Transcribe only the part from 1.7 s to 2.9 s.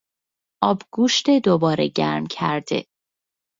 گرم کرده